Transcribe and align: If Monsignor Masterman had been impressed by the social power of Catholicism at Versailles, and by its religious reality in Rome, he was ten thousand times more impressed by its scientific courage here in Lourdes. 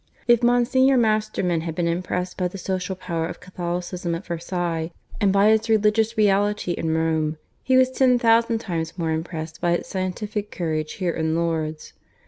If 0.27 0.41
Monsignor 0.41 0.97
Masterman 0.97 1.61
had 1.61 1.75
been 1.75 1.87
impressed 1.87 2.35
by 2.35 2.47
the 2.47 2.57
social 2.57 2.95
power 2.95 3.27
of 3.27 3.39
Catholicism 3.39 4.15
at 4.15 4.25
Versailles, 4.25 4.89
and 5.21 5.31
by 5.31 5.49
its 5.49 5.69
religious 5.69 6.17
reality 6.17 6.71
in 6.71 6.95
Rome, 6.97 7.37
he 7.63 7.77
was 7.77 7.91
ten 7.91 8.17
thousand 8.17 8.57
times 8.57 8.97
more 8.97 9.11
impressed 9.11 9.61
by 9.61 9.73
its 9.73 9.89
scientific 9.89 10.49
courage 10.49 10.93
here 10.93 11.13
in 11.13 11.35
Lourdes. 11.35 11.93